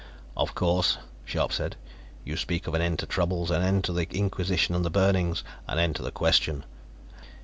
[0.35, 0.97] "Of course,"
[1.27, 1.75] Scharpe said.
[2.25, 5.43] "You speak of an end to troubles, an end to the Inquisition and the burnings,
[5.67, 6.65] an end to the question.